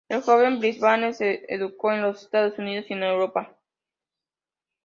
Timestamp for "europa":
3.03-3.55